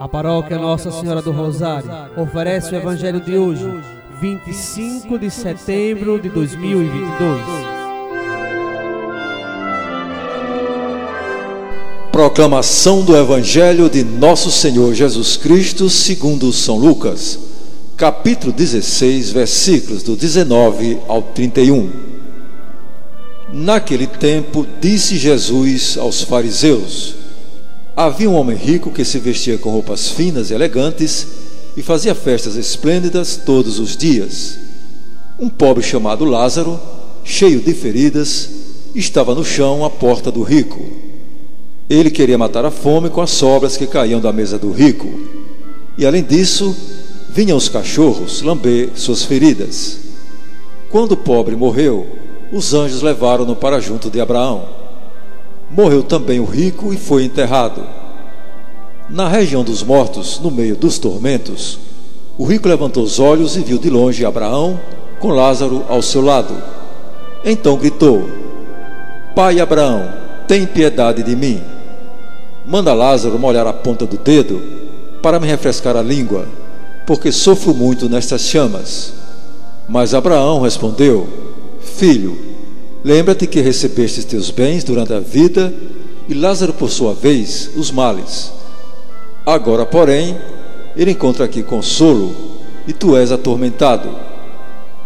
[0.00, 3.70] A paróquia Nossa Senhora do Rosário oferece o Evangelho de hoje,
[4.18, 7.42] 25 de setembro de 2022.
[12.10, 17.38] Proclamação do Evangelho de Nosso Senhor Jesus Cristo, segundo São Lucas,
[17.94, 21.90] capítulo 16, versículos do 19 ao 31.
[23.52, 27.19] Naquele tempo, disse Jesus aos fariseus:
[28.00, 31.26] Havia um homem rico que se vestia com roupas finas e elegantes
[31.76, 34.58] e fazia festas esplêndidas todos os dias.
[35.38, 36.80] Um pobre chamado Lázaro,
[37.22, 38.48] cheio de feridas,
[38.94, 40.80] estava no chão à porta do rico.
[41.90, 45.06] Ele queria matar a fome com as sobras que caíam da mesa do rico.
[45.98, 46.74] E além disso,
[47.28, 49.98] vinham os cachorros lamber suas feridas.
[50.88, 52.06] Quando o pobre morreu,
[52.50, 54.79] os anjos levaram-no para junto de Abraão.
[55.70, 57.86] Morreu também o rico e foi enterrado.
[59.08, 61.78] Na região dos mortos, no meio dos tormentos,
[62.36, 64.80] o rico levantou os olhos e viu de longe Abraão
[65.20, 66.54] com Lázaro ao seu lado.
[67.44, 68.28] Então gritou:
[69.34, 70.12] Pai Abraão,
[70.48, 71.62] tem piedade de mim.
[72.66, 74.60] Manda Lázaro molhar a ponta do dedo
[75.22, 76.46] para me refrescar a língua,
[77.06, 79.12] porque sofro muito nestas chamas.
[79.88, 81.28] Mas Abraão respondeu:
[81.80, 82.49] Filho,
[83.02, 85.72] Lembra-te que recebeste teus bens durante a vida
[86.28, 88.52] e Lázaro, por sua vez, os males.
[89.44, 90.38] Agora, porém,
[90.94, 92.34] ele encontra aqui consolo
[92.86, 94.14] e tu és atormentado.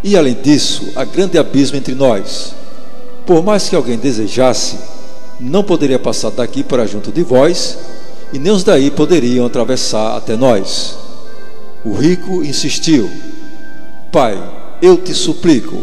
[0.02, 2.52] E além disso, há grande abismo entre nós.
[3.24, 4.76] Por mais que alguém desejasse,
[5.40, 7.78] não poderia passar daqui para junto de vós,
[8.32, 10.98] e nem os daí poderiam atravessar até nós.
[11.84, 13.10] O rico insistiu:
[14.10, 14.36] Pai,
[14.82, 15.82] eu te suplico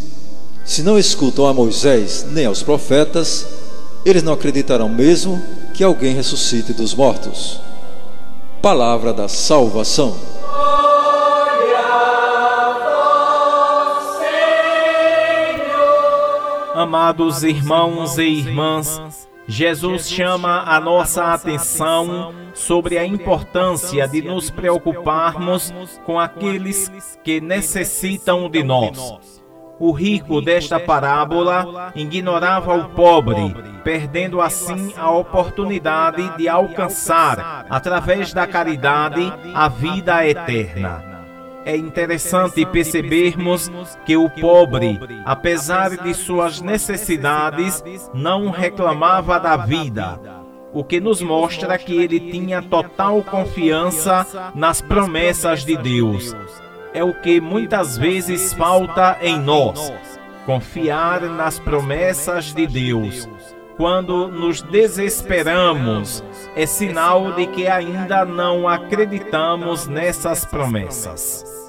[0.71, 3.45] se não escutam a Moisés nem aos profetas,
[4.05, 5.43] eles não acreditarão mesmo
[5.73, 7.59] que alguém ressuscite dos mortos.
[8.61, 10.15] Palavra da salvação.
[16.73, 25.73] Amados irmãos e irmãs, Jesus chama a nossa atenção sobre a importância de nos preocuparmos
[26.05, 26.89] com aqueles
[27.25, 29.41] que necessitam de nós.
[29.81, 33.51] O rico desta parábola ignorava o pobre,
[33.83, 41.03] perdendo assim a oportunidade de alcançar, através da caridade, a vida eterna.
[41.65, 43.71] É interessante percebermos
[44.05, 47.83] que o pobre, apesar de suas necessidades,
[48.13, 50.19] não reclamava da vida,
[50.71, 56.35] o que nos mostra que ele tinha total confiança nas promessas de Deus
[56.93, 59.91] é o que muitas vezes falta em nós:
[60.45, 63.29] confiar nas promessas de Deus.
[63.77, 66.23] Quando nos desesperamos,
[66.55, 71.60] é sinal de que ainda não acreditamos nessas promessas.